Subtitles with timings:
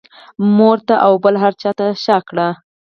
[0.55, 2.47] مور ته او بل هر چا ته شا کړه.